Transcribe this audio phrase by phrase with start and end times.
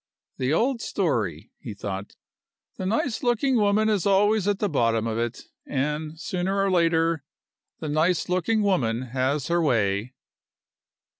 [0.39, 2.15] "The old story," he thought.
[2.77, 7.23] "The nice looking woman is always at the bottom of it; and, sooner or later,
[7.81, 10.15] the nice looking woman has her way."